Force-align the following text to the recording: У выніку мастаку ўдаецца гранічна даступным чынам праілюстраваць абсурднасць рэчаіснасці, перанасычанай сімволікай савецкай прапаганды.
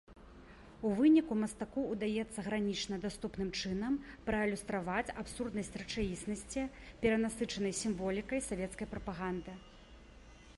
У 0.91 0.91
выніку 0.99 1.33
мастаку 1.41 1.81
ўдаецца 1.93 2.45
гранічна 2.47 2.95
даступным 3.05 3.49
чынам 3.59 3.99
праілюстраваць 4.31 5.13
абсурднасць 5.23 5.71
рэчаіснасці, 5.83 6.63
перанасычанай 7.05 7.73
сімволікай 7.83 8.39
савецкай 8.49 8.87
прапаганды. 8.97 9.51